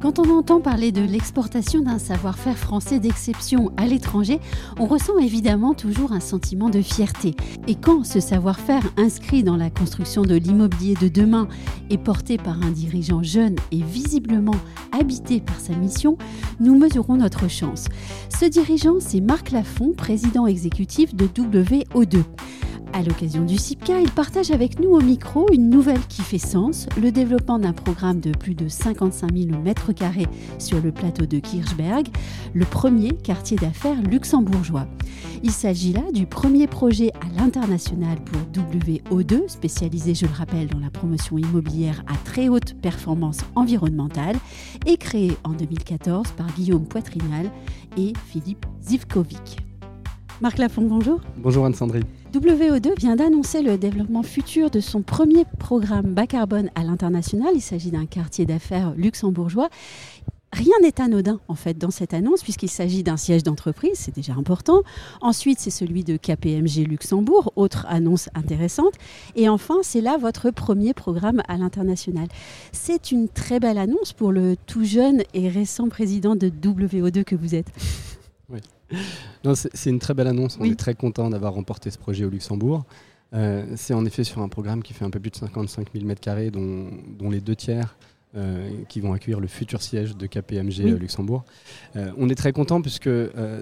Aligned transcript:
Quand 0.00 0.18
on 0.18 0.30
entend 0.30 0.62
parler 0.62 0.92
de 0.92 1.02
l'exportation 1.02 1.82
d'un 1.82 1.98
savoir-faire 1.98 2.56
français 2.56 2.98
d'exception 2.98 3.70
à 3.76 3.86
l'étranger, 3.86 4.40
on 4.78 4.86
ressent 4.86 5.18
évidemment 5.18 5.74
toujours 5.74 6.12
un 6.12 6.20
sentiment 6.20 6.70
de 6.70 6.80
fierté. 6.80 7.34
Et 7.66 7.74
quand 7.74 8.04
ce 8.04 8.18
savoir-faire 8.18 8.82
inscrit 8.96 9.42
dans 9.42 9.58
la 9.58 9.68
construction 9.68 10.22
de 10.22 10.34
l'immobilier 10.34 10.94
de 10.94 11.08
demain 11.08 11.48
est 11.90 11.98
porté 11.98 12.38
par 12.38 12.62
un 12.62 12.70
dirigeant 12.70 13.22
jeune 13.22 13.56
et 13.72 13.82
visiblement 13.82 14.56
habité 14.98 15.42
par 15.42 15.60
sa 15.60 15.74
mission, 15.74 16.16
nous 16.60 16.78
mesurons 16.78 17.16
notre 17.16 17.48
chance. 17.48 17.88
Ce 18.30 18.46
dirigeant, 18.46 19.00
c'est 19.00 19.20
Marc 19.20 19.50
Lafont, 19.50 19.92
président 19.94 20.46
exécutif 20.46 21.14
de 21.14 21.26
WO2. 21.26 22.24
À 22.92 23.02
l'occasion 23.02 23.44
du 23.44 23.56
CIPCA, 23.56 24.00
il 24.00 24.10
partage 24.10 24.50
avec 24.50 24.80
nous 24.80 24.90
au 24.90 25.00
micro 25.00 25.46
une 25.52 25.70
nouvelle 25.70 26.04
qui 26.08 26.22
fait 26.22 26.38
sens, 26.38 26.86
le 27.00 27.12
développement 27.12 27.58
d'un 27.58 27.72
programme 27.72 28.20
de 28.20 28.32
plus 28.32 28.54
de 28.54 28.68
55 28.68 29.32
000 29.32 29.58
mètres 29.62 29.92
carrés 29.92 30.26
sur 30.58 30.80
le 30.80 30.90
plateau 30.90 31.24
de 31.24 31.38
Kirchberg, 31.38 32.08
le 32.52 32.64
premier 32.64 33.12
quartier 33.12 33.56
d'affaires 33.56 34.00
luxembourgeois. 34.02 34.86
Il 35.42 35.52
s'agit 35.52 35.92
là 35.92 36.02
du 36.12 36.26
premier 36.26 36.66
projet 36.66 37.12
à 37.20 37.40
l'international 37.40 38.18
pour 38.24 38.40
WO2, 38.52 39.48
spécialisé, 39.48 40.14
je 40.14 40.26
le 40.26 40.32
rappelle, 40.32 40.66
dans 40.66 40.80
la 40.80 40.90
promotion 40.90 41.38
immobilière 41.38 42.02
à 42.08 42.16
très 42.24 42.48
haute 42.48 42.74
performance 42.82 43.38
environnementale, 43.54 44.36
et 44.86 44.96
créé 44.96 45.36
en 45.44 45.50
2014 45.50 46.32
par 46.32 46.48
Guillaume 46.54 46.86
Poitrinal 46.86 47.50
et 47.96 48.12
Philippe 48.26 48.66
Zivkovic. 48.82 49.58
Marc 50.40 50.58
Lafont, 50.58 50.82
bonjour. 50.82 51.20
Bonjour 51.38 51.66
Anne-Sandrine. 51.66 52.04
WO2 52.30 52.96
vient 52.96 53.16
d'annoncer 53.16 53.60
le 53.60 53.76
développement 53.76 54.22
futur 54.22 54.70
de 54.70 54.78
son 54.78 55.02
premier 55.02 55.44
programme 55.58 56.14
bas 56.14 56.28
carbone 56.28 56.70
à 56.76 56.84
l'international. 56.84 57.50
Il 57.56 57.60
s'agit 57.60 57.90
d'un 57.90 58.06
quartier 58.06 58.46
d'affaires 58.46 58.94
luxembourgeois. 58.96 59.68
Rien 60.52 60.74
n'est 60.80 61.00
anodin 61.00 61.40
en 61.48 61.56
fait 61.56 61.76
dans 61.76 61.90
cette 61.90 62.14
annonce 62.14 62.42
puisqu'il 62.42 62.68
s'agit 62.68 63.02
d'un 63.02 63.16
siège 63.16 63.42
d'entreprise, 63.42 63.94
c'est 63.94 64.14
déjà 64.14 64.34
important. 64.34 64.82
Ensuite, 65.20 65.58
c'est 65.58 65.70
celui 65.70 66.04
de 66.04 66.16
KPMG 66.16 66.86
Luxembourg, 66.88 67.52
autre 67.56 67.84
annonce 67.88 68.28
intéressante. 68.34 68.94
Et 69.34 69.48
enfin, 69.48 69.78
c'est 69.82 70.00
là 70.00 70.16
votre 70.16 70.50
premier 70.50 70.94
programme 70.94 71.42
à 71.48 71.56
l'international. 71.56 72.28
C'est 72.70 73.10
une 73.10 73.28
très 73.28 73.58
belle 73.58 73.78
annonce 73.78 74.12
pour 74.12 74.30
le 74.30 74.56
tout 74.66 74.84
jeune 74.84 75.24
et 75.34 75.48
récent 75.48 75.88
président 75.88 76.36
de 76.36 76.48
WO2 76.48 77.24
que 77.24 77.34
vous 77.34 77.56
êtes. 77.56 77.72
Oui. 78.90 78.98
Non, 79.42 79.54
c'est 79.54 79.88
une 79.88 80.00
très 80.00 80.12
belle 80.12 80.26
annonce. 80.26 80.58
On 80.60 80.64
est 80.64 80.78
très 80.78 80.94
content 80.94 81.30
d'avoir 81.30 81.54
remporté 81.54 81.90
ce 81.90 81.96
projet 81.96 82.26
au 82.26 82.28
Luxembourg. 82.28 82.84
Euh, 83.32 83.64
c'est 83.76 83.94
en 83.94 84.04
effet 84.04 84.24
sur 84.24 84.42
un 84.42 84.48
programme 84.48 84.82
qui 84.82 84.92
fait 84.92 85.04
un 85.04 85.10
peu 85.10 85.20
plus 85.20 85.30
de 85.30 85.36
55 85.36 85.88
000 85.94 86.04
m2, 86.06 86.50
dont, 86.50 86.90
dont 87.18 87.30
les 87.30 87.40
deux 87.40 87.54
tiers 87.54 87.96
euh, 88.36 88.68
qui 88.88 89.00
vont 89.00 89.12
accueillir 89.12 89.40
le 89.40 89.46
futur 89.46 89.82
siège 89.82 90.16
de 90.16 90.26
KPMG 90.26 90.80
euh, 90.80 90.98
Luxembourg. 90.98 91.44
on 91.94 92.28
est 92.28 92.34
très 92.34 92.52
content 92.52 92.80
puisque 92.80 93.10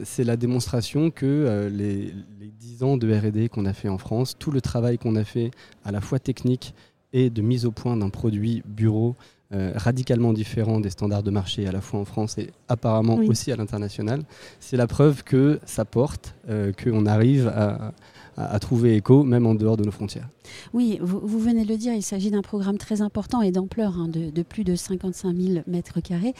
c'est 0.05 0.25
la 0.25 0.37
démonstration 0.37 1.11
que 1.11 1.69
les, 1.73 2.13
les 2.41 2.48
10 2.59 2.83
ans 2.83 2.97
de 2.97 3.13
RD 3.13 3.48
qu'on 3.48 3.67
a 3.67 3.73
fait 3.73 3.89
en 3.89 3.98
France, 3.98 4.37
tout 4.39 4.51
le 4.51 4.61
travail 4.61 4.98
qu'on 4.98 5.17
a 5.17 5.25
fait 5.25 5.51
à 5.85 5.92
la 5.92 6.01
fois 6.01 6.19
technique 6.19 6.75
et 7.13 7.31
de 7.31 7.42
mise 7.42 7.65
au 7.65 7.70
point 7.70 7.97
d'un 7.97 8.11
produit 8.11 8.63
bureau 8.67 9.17
euh, 9.55 9.73
radicalement 9.77 10.35
différent 10.35 10.79
des 10.79 10.91
standards 10.91 11.23
de 11.23 11.31
marché 11.31 11.67
à 11.67 11.73
la 11.73 11.81
fois 11.81 12.01
en 12.01 12.05
France 12.05 12.36
et 12.36 12.51
apparemment 12.69 13.14
aussi 13.17 13.51
à 13.51 13.57
l'international, 13.57 14.23
c'est 14.61 14.77
la 14.77 14.86
preuve 14.86 15.25
que 15.25 15.59
ça 15.64 15.86
porte, 15.86 16.35
euh, 16.51 16.73
qu'on 16.73 17.07
arrive 17.07 17.48
à, 17.48 17.92
à, 18.39 18.59
trouver 18.61 18.95
écho, 18.95 19.25
même 19.25 19.47
en 19.47 19.55
dehors 19.55 19.77
de 19.77 19.85
nos 19.85 19.91
frontières. 19.91 20.29
Oui, 20.73 20.99
vous, 21.03 21.39
venez 21.39 21.65
de 21.65 21.69
le 21.69 21.77
dire, 21.77 21.93
il 21.93 22.03
s'agit 22.03 22.31
d'un 22.31 22.43
programme 22.43 22.79
très 22.79 23.03
important 23.03 23.43
et 23.43 23.51
d'ampleur, 23.51 23.99
hein, 23.99 24.09
de, 24.09 24.43
plus 24.43 24.63
de 24.65 24.77
55 24.77 25.37
000 25.37 25.63
mètres 25.67 26.01
carrés. 26.01 26.35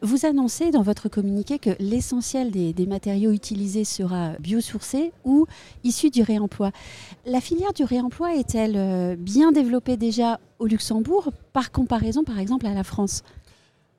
Vous 0.00 0.24
annoncez 0.24 0.70
dans 0.70 0.82
votre 0.82 1.08
communiqué 1.08 1.58
que 1.58 1.70
l'essentiel 1.78 2.50
des, 2.50 2.86
matériaux 2.86 3.32
utilisés 3.32 3.84
sera 3.84 4.32
biosourcé 4.40 5.12
ou 5.24 5.46
issu 5.84 6.10
du 6.10 6.22
réemploi. 6.22 6.72
La 7.26 7.40
filière 7.40 7.72
du 7.72 7.84
réemploi 7.84 8.34
est-elle 8.34 8.74
euh, 8.76 9.16
bien 9.16 9.52
développée 9.52 9.96
déjà 9.96 10.40
au 10.58 10.66
Luxembourg 10.66 11.32
par 11.52 11.70
comparaison, 11.70 12.24
par 12.24 12.38
exemple, 12.38 12.66
à 12.66 12.74
la 12.74 12.82
France? 12.82 13.22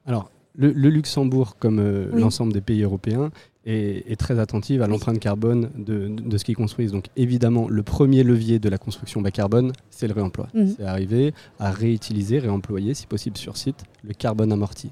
Alors, 0.06 0.30
le, 0.56 0.72
Luxembourg, 0.72 1.56
comme 1.58 1.80
euh, 1.80 2.10
l'ensemble 2.14 2.54
des 2.54 2.62
pays 2.62 2.84
européens, 2.84 3.32
est, 3.66 4.20
très 4.20 4.40
attentive 4.40 4.82
à 4.82 4.88
l'empreinte 4.88 5.20
carbone 5.20 5.70
de, 5.76 6.38
ce 6.38 6.44
qu'ils 6.44 6.56
construisent. 6.56 6.92
Donc 6.92 7.06
évidemment, 7.16 7.68
le 7.70 7.84
premier 7.84 8.24
levier 8.24 8.60
de 8.60 8.70
la 8.70 8.78
construction 8.78 9.22
bas 9.22 9.32
carbone, 9.32 9.74
c'est 9.90 10.08
le 10.08 10.14
réemploi. 10.14 10.48
Mhm. 10.54 10.76
C'est 10.78 10.84
arriver 10.84 11.34
à 11.60 11.72
réutiliser, 11.72 12.40
réemployer, 12.40 12.94
si 12.94 13.08
possible 13.08 13.38
sur 13.38 13.58
site, 13.58 13.84
le 14.04 14.14
carbone 14.14 14.52
amorti. 14.52 14.92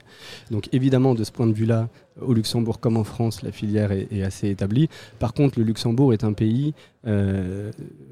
Donc 0.50 0.70
évidemment, 0.72 1.16
de 1.16 1.24
ce 1.24 1.31
point 1.31 1.48
de 1.48 1.54
vue-là, 1.54 1.90
au 2.20 2.34
Luxembourg 2.34 2.80
comme 2.80 2.98
en 2.98 3.04
France, 3.04 3.42
la 3.42 3.52
filière 3.52 3.92
est, 3.92 4.24
assez 4.24 4.50
établie. 4.50 4.90
Par 5.20 5.34
contre, 5.34 5.60
le 5.60 5.66
Luxembourg 5.66 6.14
est 6.14 6.24
un 6.24 6.34
pays 6.34 6.74
euh, 7.08 7.72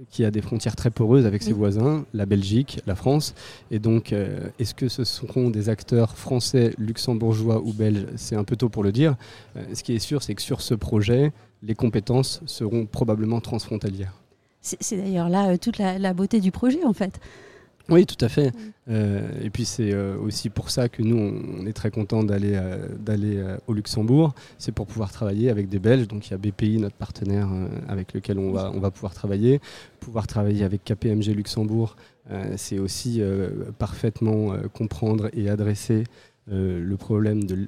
qui 0.09 0.23
a 0.23 0.31
des 0.31 0.41
frontières 0.41 0.75
très 0.75 0.89
poreuses 0.89 1.25
avec 1.25 1.43
ses 1.43 1.53
voisins, 1.53 2.05
la 2.13 2.25
Belgique, 2.25 2.81
la 2.87 2.95
France. 2.95 3.35
Et 3.71 3.79
donc, 3.79 4.13
euh, 4.13 4.49
est-ce 4.59 4.73
que 4.73 4.87
ce 4.87 5.03
seront 5.03 5.49
des 5.49 5.69
acteurs 5.69 6.17
français, 6.17 6.73
luxembourgeois 6.77 7.61
ou 7.61 7.73
belges? 7.73 8.05
C'est 8.15 8.35
un 8.35 8.43
peu 8.43 8.55
tôt 8.55 8.69
pour 8.69 8.83
le 8.83 8.91
dire. 8.91 9.15
Euh, 9.57 9.63
ce 9.73 9.83
qui 9.83 9.93
est 9.93 9.99
sûr, 9.99 10.23
c'est 10.23 10.35
que 10.35 10.41
sur 10.41 10.61
ce 10.61 10.73
projet, 10.73 11.31
les 11.61 11.75
compétences 11.75 12.41
seront 12.45 12.85
probablement 12.85 13.41
transfrontalières. 13.41 14.13
C'est 14.61 14.97
d'ailleurs 14.97 15.29
là 15.29 15.57
toute 15.57 15.77
la 15.77 16.13
beauté 16.13 16.41
du 16.41 16.51
projet, 16.51 16.83
en 16.83 16.93
fait. 16.93 17.19
Oui, 17.89 18.05
tout 18.05 18.23
à 18.23 18.29
fait. 18.29 18.51
Euh, 18.89 19.21
et 19.41 19.49
puis 19.49 19.65
c'est 19.65 19.93
euh, 19.93 20.17
aussi 20.17 20.49
pour 20.49 20.69
ça 20.69 20.89
que 20.89 21.03
nous, 21.03 21.17
on, 21.17 21.65
est 21.65 21.73
très 21.73 21.91
content 21.91 22.23
d'aller 22.23 22.53
euh, 22.55 22.87
d'aller 22.99 23.43
au 23.67 23.73
Luxembourg. 23.73 24.33
C'est 24.57 24.71
pour 24.71 24.87
pouvoir 24.87 25.11
travailler 25.11 25.49
avec 25.49 25.69
des 25.69 25.79
Belges. 25.79 26.07
Donc 26.07 26.27
il 26.27 26.31
y 26.31 26.33
a 26.33 26.37
BPI, 26.37 26.77
notre 26.77 26.95
partenaire 26.95 27.49
avec 27.87 28.13
lequel 28.13 28.39
on 28.39 28.51
va, 28.51 28.71
on 28.73 28.79
va 28.79 28.91
pouvoir 28.91 29.13
travailler. 29.13 29.59
Pouvoir 29.99 30.27
travailler 30.27 30.63
avec 30.63 30.83
KPMG 30.83 31.35
Luxembourg, 31.35 31.95
c'est 32.55 32.79
aussi 32.79 33.21
parfaitement 33.77 34.53
comprendre 34.73 35.29
et 35.33 35.49
adresser 35.49 36.03
le 36.47 36.95
problème 36.95 37.43
de 37.43 37.67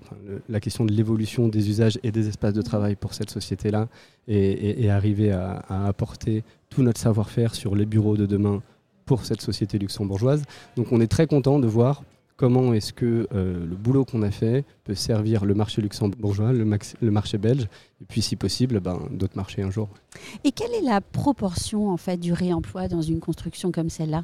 la 0.49 0.59
question 0.59 0.85
de 0.85 0.91
l'évolution 0.91 1.47
des 1.47 1.69
usages 1.69 1.99
et 2.03 2.11
des 2.11 2.27
espaces 2.27 2.53
de 2.53 2.61
travail 2.61 2.95
pour 2.95 3.13
cette 3.13 3.29
société-là 3.29 3.87
et, 4.27 4.89
arriver 4.89 5.31
à, 5.31 5.63
à 5.67 5.87
apporter 5.87 6.43
tout 6.69 6.81
notre 6.83 6.99
savoir-faire 6.99 7.53
sur 7.53 7.75
les 7.75 7.85
bureaux 7.85 8.17
de 8.17 8.25
demain 8.25 8.61
pour 9.11 9.25
cette 9.25 9.41
société 9.41 9.77
luxembourgeoise. 9.77 10.43
Donc 10.77 10.93
on 10.93 11.01
est 11.01 11.07
très 11.07 11.27
content 11.27 11.59
de 11.59 11.67
voir 11.67 12.03
comment 12.37 12.73
est-ce 12.73 12.93
que 12.93 13.27
euh, 13.35 13.65
le 13.65 13.75
boulot 13.75 14.05
qu'on 14.05 14.21
a 14.21 14.31
fait 14.31 14.63
peut 14.85 14.95
servir 14.95 15.43
le 15.43 15.53
marché 15.53 15.81
luxembourgeois, 15.81 16.53
le, 16.53 16.65
le 17.01 17.11
marché 17.11 17.37
belge, 17.37 17.67
et 18.01 18.05
puis 18.07 18.21
si 18.21 18.37
possible, 18.37 18.79
ben, 18.79 19.01
d'autres 19.11 19.35
marchés 19.35 19.63
un 19.63 19.69
jour. 19.69 19.89
Et 20.45 20.53
quelle 20.53 20.73
est 20.73 20.81
la 20.81 21.01
proportion 21.01 21.89
en 21.89 21.97
fait 21.97 22.15
du 22.15 22.31
réemploi 22.31 22.87
dans 22.87 23.01
une 23.01 23.19
construction 23.19 23.73
comme 23.73 23.89
celle-là? 23.89 24.23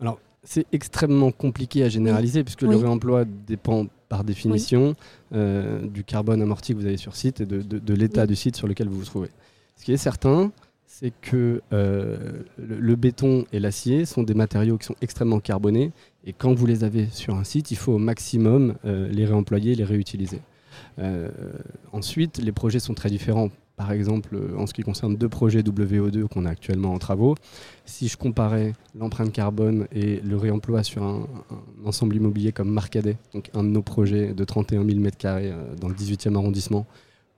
Alors 0.00 0.18
c'est 0.42 0.66
extrêmement 0.72 1.30
compliqué 1.30 1.84
à 1.84 1.88
généraliser 1.88 2.42
puisque 2.42 2.62
le 2.62 2.74
réemploi 2.74 3.24
dépend 3.46 3.86
par 4.08 4.24
définition 4.24 4.96
euh, 5.32 5.86
du 5.86 6.02
carbone 6.02 6.42
amorti 6.42 6.72
que 6.72 6.78
vous 6.80 6.86
avez 6.86 6.96
sur 6.96 7.14
site 7.14 7.42
et 7.42 7.46
de, 7.46 7.94
l'état 7.94 8.26
du 8.26 8.34
site 8.34 8.56
sur 8.56 8.66
lequel 8.66 8.88
vous 8.88 8.98
vous 8.98 9.04
trouvez. 9.04 9.30
Ce 9.76 9.84
qui 9.84 9.92
est 9.92 9.98
certain, 9.98 10.50
c'est 10.92 11.12
que 11.20 11.62
euh, 11.72 12.42
le, 12.58 12.96
béton 12.96 13.46
et 13.52 13.60
l'acier 13.60 14.04
sont 14.04 14.24
des 14.24 14.34
matériaux 14.34 14.76
qui 14.76 14.86
sont 14.86 14.96
extrêmement 15.00 15.38
carbonés 15.38 15.92
et 16.24 16.32
quand 16.32 16.52
vous 16.52 16.66
les 16.66 16.82
avez 16.82 17.06
sur 17.12 17.36
un 17.36 17.44
site, 17.44 17.70
il 17.70 17.76
faut 17.76 17.92
au 17.92 17.98
maximum 17.98 18.74
euh, 18.84 19.08
les 19.08 19.24
réemployer, 19.24 19.76
les 19.76 19.84
réutiliser. 19.84 20.40
Euh, 20.98 21.30
ensuite, 21.92 22.38
les 22.38 22.50
projets 22.50 22.80
sont 22.80 22.94
très 22.94 23.08
différents. 23.08 23.50
Par 23.76 23.92
exemple, 23.92 24.36
en 24.58 24.66
ce 24.66 24.74
qui 24.74 24.82
concerne 24.82 25.16
deux 25.16 25.28
projets 25.28 25.60
WO2 25.60 26.26
qu'on 26.26 26.44
a 26.44 26.50
actuellement 26.50 26.92
en 26.92 26.98
travaux, 26.98 27.36
si 27.86 28.08
je 28.08 28.16
comparais 28.16 28.74
l'empreinte 28.98 29.32
carbone 29.32 29.86
et 29.92 30.20
le 30.20 30.36
réemploi 30.36 30.82
sur 30.82 31.04
un, 31.04 31.26
ensemble 31.84 32.16
immobilier 32.16 32.50
comme 32.52 32.68
Marcadet, 32.68 33.16
donc 33.32 33.48
un 33.54 33.62
de 33.62 33.68
nos 33.68 33.80
projets 33.80 34.34
de 34.34 34.44
31 34.44 34.84
000 34.84 34.98
m2 34.98 35.76
dans 35.80 35.88
le 35.88 35.94
18e 35.94 36.34
arrondissement, 36.34 36.84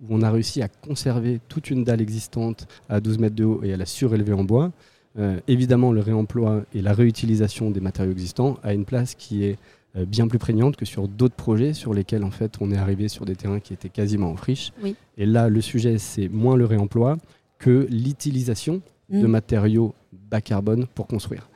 où 0.02 0.06
on 0.10 0.22
a 0.22 0.30
réussi 0.30 0.62
à 0.62 0.68
conserver 0.68 1.40
toute 1.48 1.70
une 1.70 1.84
dalle 1.84 2.00
existante 2.00 2.66
à 2.88 3.00
12 3.00 3.18
mètres 3.18 3.36
de 3.36 3.44
haut 3.44 3.60
et 3.62 3.72
à 3.72 3.76
la 3.76 3.86
surélever 3.86 4.32
en 4.32 4.44
bois. 4.44 4.72
Euh, 5.18 5.38
évidemment, 5.46 5.92
le 5.92 6.00
réemploi 6.00 6.64
et 6.74 6.82
la 6.82 6.92
réutilisation 6.92 7.70
des 7.70 7.80
matériaux 7.80 8.12
existants 8.12 8.58
a 8.62 8.72
une 8.72 8.84
place 8.84 9.14
qui 9.14 9.44
est 9.44 9.58
euh, 9.96 10.06
bien 10.06 10.26
plus 10.26 10.38
prégnante 10.38 10.76
que 10.76 10.86
sur 10.86 11.06
d'autres 11.06 11.34
projets 11.34 11.74
sur 11.74 11.92
lesquels 11.92 12.24
en 12.24 12.30
fait 12.30 12.54
on 12.60 12.70
est 12.70 12.78
arrivé 12.78 13.08
sur 13.08 13.26
des 13.26 13.36
terrains 13.36 13.60
qui 13.60 13.74
étaient 13.74 13.90
quasiment 13.90 14.30
en 14.30 14.36
friche. 14.36 14.72
Et 15.18 15.26
là, 15.26 15.48
le 15.48 15.60
sujet, 15.60 15.98
c'est 15.98 16.28
moins 16.28 16.56
le 16.56 16.64
réemploi 16.64 17.18
que 17.58 17.86
l'utilisation 17.90 18.80
de 19.10 19.26
mm. 19.26 19.30
matériaux 19.30 19.94
bas 20.30 20.40
carbone 20.40 20.86
pour 20.94 21.06
construire. 21.06 21.48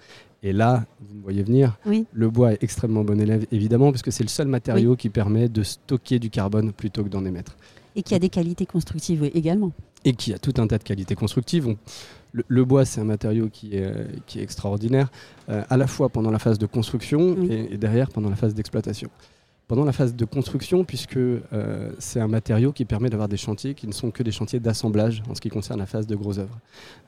Et 0.42 0.52
là, 0.52 0.84
vous 1.00 1.16
me 1.16 1.22
voyez 1.22 1.42
venir, 1.42 1.78
le 2.12 2.30
bois 2.30 2.52
est 2.52 2.62
extrêmement 2.62 3.02
bon 3.02 3.18
élève, 3.20 3.46
évidemment, 3.50 3.90
parce 3.90 4.02
que 4.02 4.10
c'est 4.10 4.22
le 4.22 4.28
seul 4.28 4.46
matériau 4.46 4.94
qui 4.94 5.08
permet 5.08 5.48
de 5.48 5.62
stocker 5.62 6.18
du 6.18 6.30
carbone 6.30 6.72
plutôt 6.72 7.02
que 7.02 7.08
d'en 7.08 7.24
émettre. 7.24 7.56
Et 7.96 8.02
qui 8.02 8.14
a 8.14 8.18
des 8.18 8.28
qualités 8.28 8.66
constructives 8.66 9.24
également. 9.34 9.72
Et 10.04 10.12
qui 10.12 10.32
a 10.32 10.38
tout 10.38 10.54
un 10.58 10.66
tas 10.66 10.78
de 10.78 10.84
qualités 10.84 11.14
constructives. 11.14 11.74
le, 12.32 12.64
bois, 12.64 12.84
c'est 12.84 13.00
un 13.00 13.04
matériau 13.04 13.48
qui 13.48 13.74
est, 13.74 13.92
qui 14.26 14.38
est 14.38 14.42
extraordinaire, 14.42 15.10
euh, 15.48 15.64
à 15.68 15.76
la 15.76 15.86
fois 15.86 16.08
pendant 16.08 16.30
la 16.30 16.38
phase 16.38 16.58
de 16.58 16.66
construction 16.66 17.36
et, 17.50 17.76
derrière 17.76 18.10
pendant 18.10 18.30
la 18.30 18.36
phase 18.36 18.54
d'exploitation 18.54 19.10
pendant 19.68 19.84
la 19.84 19.90
phase 19.90 20.14
de 20.14 20.24
construction, 20.24 20.84
puisque 20.84 21.16
euh, 21.16 21.40
c'est 21.98 22.20
un 22.20 22.28
matériau 22.28 22.70
qui 22.70 22.84
permet 22.84 23.10
d'avoir 23.10 23.28
des 23.28 23.36
chantiers 23.36 23.74
qui 23.74 23.88
ne 23.88 23.92
sont 23.92 24.12
que 24.12 24.22
des 24.22 24.30
chantiers 24.30 24.60
d'assemblage 24.60 25.24
en 25.28 25.34
ce 25.34 25.40
qui 25.40 25.48
concerne 25.48 25.80
la 25.80 25.86
phase 25.86 26.06
de 26.06 26.14
gros 26.14 26.38
œuvres. 26.38 26.56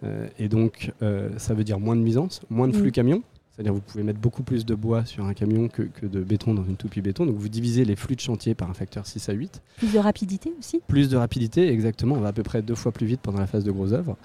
Euh, 0.03 0.27
et 0.41 0.49
donc, 0.49 0.91
ça 1.37 1.55
veut 1.55 1.63
dire 1.63 1.79
moins 1.79 1.95
de 1.95 2.01
nuisances, 2.01 2.41
moins 2.51 2.67
de 2.67 2.73
flux 2.73 2.91
camions, 2.91 3.23
c'est-à-dire 3.59 3.75
vous 3.75 3.81
pouvez 3.81 4.05
mettre 4.05 4.21
beaucoup 4.21 4.45
plus 4.45 4.65
de 4.65 4.77
bois 4.77 5.05
sur 5.05 5.25
un 5.25 5.35
camion 5.35 5.67
que, 5.67 5.83
de 6.01 6.21
béton 6.21 6.55
dans 6.55 6.63
une 6.63 6.77
toupie 6.77 7.01
béton. 7.01 7.27
Donc 7.27 7.35
vous 7.35 7.49
divisez 7.49 7.85
les 7.85 7.97
flux 7.97 8.15
de 8.15 8.21
chantier 8.21 8.55
par 8.55 8.71
un 8.71 8.73
facteur 8.73 9.05
6 9.05 9.29
à 9.31 9.33
8. 9.33 9.61
Plus 9.79 9.93
de 9.93 9.99
rapidité 9.99 10.53
aussi 10.61 10.81
Plus 10.87 11.09
de 11.09 11.17
rapidité, 11.17 11.69
exactement. 11.69 12.15
On 12.15 12.21
va 12.21 12.29
à 12.29 12.33
peu 12.33 12.45
près 12.45 12.63
deux 12.63 12.77
fois 12.77 12.93
plus 12.93 13.07
vite 13.07 13.21
pendant 13.21 13.41
la 13.41 13.49
phase 13.49 13.65
de 13.65 13.73
gros 13.73 13.93
œuvres. 13.93 14.17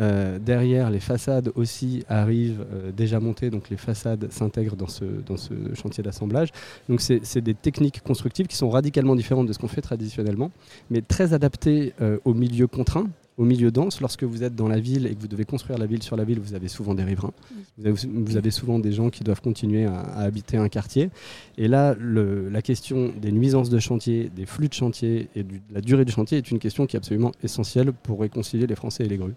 Euh, 0.00 0.38
derrière, 0.38 0.88
les 0.88 1.00
façades 1.00 1.52
aussi 1.54 2.02
arrivent 2.08 2.64
euh, 2.72 2.90
déjà 2.90 3.20
montées, 3.20 3.50
donc 3.50 3.68
les 3.68 3.76
façades 3.76 4.32
s'intègrent 4.32 4.76
dans 4.76 4.88
ce, 4.88 5.04
dans 5.04 5.36
ce 5.36 5.52
chantier 5.74 6.02
d'assemblage. 6.02 6.48
Donc 6.88 7.02
c'est 7.02 7.42
des 7.42 7.54
techniques 7.54 8.02
constructives 8.02 8.46
qui 8.46 8.56
sont 8.56 8.70
radicalement 8.70 9.16
différentes 9.16 9.48
de 9.48 9.52
ce 9.52 9.58
qu'on 9.58 9.68
fait 9.68 9.82
traditionnellement, 9.82 10.50
mais 10.88 11.02
très 11.02 11.34
adaptées 11.34 11.92
euh, 12.00 12.16
aux 12.24 12.32
milieux 12.32 12.68
contraints 12.68 13.08
au 13.38 13.44
milieu 13.44 13.70
dense, 13.70 14.00
lorsque 14.00 14.24
vous 14.24 14.42
êtes 14.42 14.56
dans 14.56 14.66
la 14.66 14.80
ville 14.80 15.06
et 15.06 15.14
que 15.14 15.20
vous 15.20 15.28
devez 15.28 15.44
construire 15.44 15.78
la 15.78 15.86
ville 15.86 16.02
sur 16.02 16.16
la 16.16 16.24
ville, 16.24 16.40
vous 16.40 16.54
avez 16.54 16.66
souvent 16.66 16.92
des 16.94 17.04
riverains. 17.04 17.32
Vous 17.78 18.36
avez, 18.36 18.50
souvent 18.50 18.80
des 18.80 18.90
gens 18.90 19.10
qui 19.10 19.22
doivent 19.22 19.40
continuer 19.40 19.86
à, 19.86 20.00
habiter 20.00 20.56
un 20.56 20.68
quartier. 20.68 21.10
Et 21.56 21.68
là, 21.68 21.94
la 22.00 22.62
question 22.62 23.12
des 23.16 23.30
nuisances 23.30 23.70
de 23.70 23.78
chantier, 23.78 24.28
des 24.34 24.44
flux 24.44 24.68
de 24.68 24.74
chantier 24.74 25.28
et 25.36 25.44
de 25.44 25.54
la 25.70 25.80
durée 25.80 26.04
du 26.04 26.10
chantier 26.10 26.38
est 26.38 26.50
une 26.50 26.58
question 26.58 26.86
qui 26.86 26.96
est 26.96 26.98
absolument 26.98 27.30
essentielle 27.44 27.92
pour 27.92 28.20
réconcilier 28.20 28.66
les 28.66 28.74
Français 28.74 29.04
et 29.04 29.08
les 29.08 29.16
grues. 29.16 29.34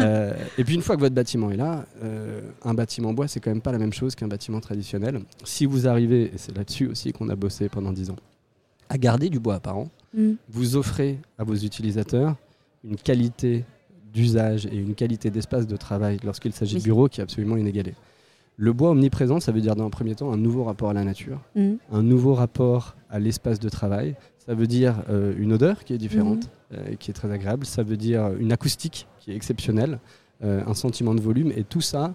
Euh, 0.00 0.32
et 0.58 0.64
puis 0.64 0.74
une 0.74 0.82
fois 0.82 0.96
que 0.96 1.00
votre 1.00 1.14
bâtiment 1.14 1.50
est 1.50 1.56
là, 1.56 1.84
euh, 2.02 2.40
un 2.64 2.74
bâtiment 2.74 3.12
bois, 3.12 3.28
c'est 3.28 3.40
quand 3.40 3.50
même 3.50 3.60
pas 3.60 3.72
la 3.72 3.78
même 3.78 3.92
chose 3.92 4.14
qu'un 4.14 4.28
bâtiment 4.28 4.60
traditionnel. 4.60 5.20
Si 5.44 5.66
vous 5.66 5.86
arrivez, 5.86 6.24
et 6.24 6.38
c'est 6.38 6.56
là-dessus 6.56 6.86
aussi 6.86 7.12
qu'on 7.12 7.28
a 7.28 7.36
bossé 7.36 7.68
pendant 7.68 7.92
10 7.92 8.10
ans, 8.10 8.16
à 8.88 8.96
garder 8.98 9.28
du 9.28 9.38
bois 9.38 9.56
apparent, 9.56 9.88
mm. 10.14 10.32
vous 10.48 10.76
offrez 10.76 11.18
à 11.38 11.44
vos 11.44 11.54
utilisateurs 11.54 12.36
une 12.84 12.96
qualité 12.96 13.64
d'usage 14.12 14.66
et 14.66 14.76
une 14.76 14.94
qualité 14.94 15.30
d'espace 15.30 15.66
de 15.66 15.76
travail 15.76 16.18
lorsqu'il 16.24 16.52
s'agit 16.52 16.78
de 16.78 16.82
bureaux 16.82 17.08
qui 17.08 17.20
est 17.20 17.22
absolument 17.22 17.56
inégalée. 17.56 17.94
Le 18.56 18.72
bois 18.72 18.90
omniprésent, 18.90 19.40
ça 19.40 19.50
veut 19.50 19.60
dire 19.60 19.74
dans 19.74 19.86
un 19.86 19.90
premier 19.90 20.14
temps 20.14 20.32
un 20.32 20.36
nouveau 20.36 20.64
rapport 20.64 20.90
à 20.90 20.92
la 20.92 21.04
nature, 21.04 21.40
mm. 21.56 21.72
un 21.90 22.02
nouveau 22.02 22.34
rapport 22.34 22.96
à 23.08 23.18
l'espace 23.18 23.58
de 23.58 23.68
travail. 23.68 24.14
Ça 24.38 24.54
veut 24.54 24.66
dire 24.66 25.02
euh, 25.08 25.32
une 25.38 25.52
odeur 25.52 25.84
qui 25.84 25.94
est 25.94 25.98
différente, 25.98 26.44
mm. 26.44 26.74
euh, 26.74 26.94
qui 26.96 27.10
est 27.10 27.14
très 27.14 27.30
agréable. 27.30 27.64
Ça 27.64 27.82
veut 27.82 27.96
dire 27.96 28.30
une 28.38 28.52
acoustique 28.52 29.06
qui 29.20 29.32
est 29.32 29.36
exceptionnelle, 29.36 29.98
euh, 30.44 30.62
un 30.66 30.74
sentiment 30.74 31.14
de 31.14 31.20
volume. 31.20 31.50
Et 31.56 31.64
tout 31.64 31.80
ça, 31.80 32.14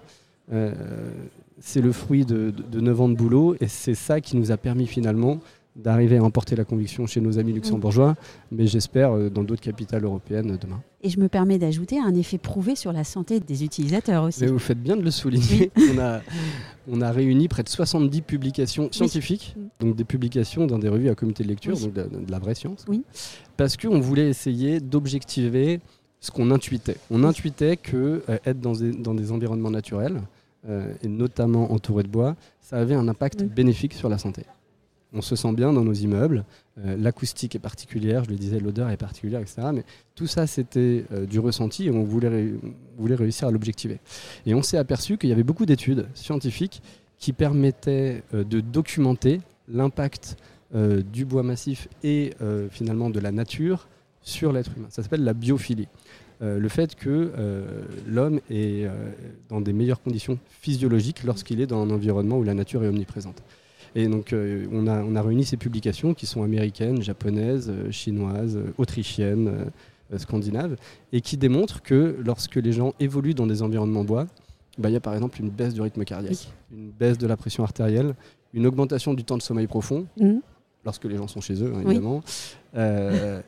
c'est 1.60 1.81
le 1.81 1.92
fruit 1.92 2.24
de, 2.24 2.52
de, 2.52 2.63
de 2.63 2.80
9 2.80 3.02
ans 3.02 3.10
de 3.10 3.16
boulot. 3.16 3.56
Et 3.60 3.68
c'est 3.68 3.96
ça 3.96 4.22
qui 4.22 4.38
nous 4.38 4.52
a 4.52 4.58
permis 4.58 4.88
finalement 4.88 5.40
d'arriver 5.77 6.18
à 6.18 6.24
emporter 6.24 6.56
la 6.56 6.65
conviction 6.65 7.06
chez 7.06 7.21
nos 7.21 7.38
amis 7.38 7.53
luxembourgeois, 7.53 8.15
mais 8.51 8.65
j'espère 8.68 9.12
euh, 9.12 9.29
dans 9.29 9.44
d'autres 9.44 9.62
capitales 9.62 10.03
européennes 10.03 10.57
demain. 10.59 10.81
Et 11.01 11.09
je 11.09 11.19
me 11.19 11.29
permets 11.29 11.59
d'ajouter 11.59 12.00
un 12.00 12.15
effet 12.15 12.39
prouvé 12.39 12.75
sur 12.75 12.91
la 12.91 13.03
santé 13.03 13.39
des 13.39 13.63
utilisateurs 13.63 14.24
aussi. 14.24 14.45
vous 14.47 14.57
faites 14.57 14.81
bien 14.81 14.97
de 14.97 15.03
le 15.03 15.12
souligner. 15.12 15.71
on, 15.77 16.00
a, 16.00 16.21
on 16.89 17.01
a 17.01 17.12
réuni 17.12 17.47
près 17.47 17.63
de 17.63 17.69
70 17.69 18.24
publications 18.24 18.89
scientifiques, 18.91 19.56
donc 19.79 19.95
des 19.95 20.03
publications 20.03 20.65
dans 20.65 20.79
des 20.79 20.89
revues 20.89 21.09
à 21.09 21.15
comité 21.15 21.44
de 21.44 21.50
lecture, 21.50 21.79
donc 21.79 21.94
de, 21.94 22.09
la 22.27 22.39
vraie 22.39 22.56
science. 22.56 22.83
Oui. 22.88 23.03
Parce 23.56 23.77
qu'on 23.77 24.00
voulait 24.00 24.29
essayer 24.29 24.79
d'objectiver 24.79 25.79
ce 26.19 26.31
qu'on 26.31 26.50
intuitait. 26.50 26.97
On 27.12 27.24
intuitait 27.24 27.77
que 27.77 28.24
euh, 28.27 28.38
être 28.45 28.59
dans 28.59 28.74
des, 28.74 28.91
dans 28.91 29.13
des 29.13 29.31
environnements 29.31 29.69
naturels, 29.69 30.21
euh, 30.68 30.91
et 31.03 31.07
notamment 31.07 31.71
entouré 31.71 32.01
de 32.01 32.09
bois, 32.09 32.35
ça 32.59 32.77
avait 32.77 32.95
un 32.95 33.07
impact 33.07 33.44
bénéfique 33.44 33.94
sur 33.94 34.09
la 34.09 34.18
santé 34.18 34.41
on 35.13 35.21
se 35.21 35.36
sent 35.36 35.54
bien 35.54 35.74
dans 35.74 35.83
nos 35.83 35.94
immeubles. 35.94 36.44
Euh, 36.86 36.95
l'acoustique 36.98 37.56
est 37.56 37.59
particulière, 37.59 38.24
je 38.24 38.30
le 38.30 38.36
disais, 38.36 38.59
l'odeur 38.59 38.89
est 38.89 38.98
particulière, 38.98 39.39
etc. 39.39 39.69
Mais 39.74 39.83
tout 40.15 40.27
ça, 40.27 40.48
c'était 40.48 41.06
euh, 41.12 41.25
du 41.25 41.39
ressenti 41.39 41.88
et 41.88 41.92
on 41.92 42.04
voulait, 42.04 42.30
réussir 43.15 43.48
à 43.48 43.51
l'objectiver. 43.51 44.00
Et 44.45 44.54
on 44.54 44.62
s'est 44.62 44.77
aperçu 44.77 45.18
qu'il 45.18 45.30
y 45.30 45.33
avait 45.33 45.44
beaucoup 45.44 45.65
d'études 45.65 46.07
scientifiques 46.13 46.81
qui 47.18 47.33
permettaient 47.33 48.24
euh, 48.33 48.44
de 48.44 48.59
documenter 48.59 49.42
l'impact 49.68 50.38
du 51.13 51.24
bois 51.24 51.44
massif 51.44 51.88
et 52.03 52.33
finalement 52.71 53.10
de 53.10 53.21
la 53.21 53.31
nature 53.31 53.88
sur 54.21 54.51
l'être 54.51 54.71
humain. 54.75 54.88
Ça 54.89 55.01
s'appelle 55.01 55.24
la 55.24 55.33
biophilie. 55.33 55.88
le 56.42 56.68
fait 56.68 56.95
que 56.95 57.31
l'homme 58.06 58.42
est 58.50 58.86
dans 59.48 59.62
des 59.62 59.71
meilleures 59.71 60.01
conditions 60.01 60.38
physiologiques 60.60 61.24
lorsqu'il 61.24 61.62
est 61.62 61.68
dans 61.68 61.81
un 61.81 61.89
environnement 61.89 62.38
où 62.38 62.44
la 62.44 62.53
nature 62.53 62.83
est 62.83 62.89
omniprésente. 62.89 63.42
Et 63.98 64.08
donc, 64.08 64.32
euh, 64.32 64.68
on, 64.72 64.86
a, 64.86 65.02
on 65.02 65.16
a 65.16 65.22
réuni 65.24 65.44
ces 65.44 65.58
publications 65.58 66.14
qui 66.14 66.28
sont 66.28 66.44
américaines, 66.44 67.02
japonaises, 67.02 67.68
euh, 67.68 67.90
chinoises, 67.90 68.56
euh, 68.56 68.72
autrichiennes, 68.78 69.72
scandinaves, 70.16 70.78
et 71.12 71.20
qui 71.20 71.36
démontrent 71.36 71.82
que 71.82 72.16
lorsque 72.24 72.58
les 72.58 72.72
gens 72.72 72.94
évoluent 73.00 73.34
dans 73.34 73.48
des 73.48 73.64
environnements 73.64 74.04
bois, 74.04 74.28
bah, 74.78 74.90
il 74.90 74.94
y 74.94 74.96
a 74.96 75.00
par 75.00 75.16
exemple 75.16 75.42
une 75.42 75.50
baisse 75.50 75.74
du 75.74 75.82
rythme 75.82 76.04
cardiaque, 76.06 76.48
une 76.72 76.92
baisse 76.92 77.18
de 77.18 77.26
la 77.26 77.36
pression 77.36 77.64
artérielle, 77.64 78.14
une 78.54 78.68
augmentation 78.68 79.16
du 79.16 79.24
temps 79.24 79.36
de 79.36 79.42
sommeil 79.42 79.66
profond, 79.66 80.06
mmh. 80.18 80.36
lorsque 80.86 81.06
les 81.06 81.18
gens 81.18 81.28
sont 81.28 81.42
chez 81.42 81.62
eux, 81.64 81.74
hein, 81.76 81.82
évidemment, 81.84 82.22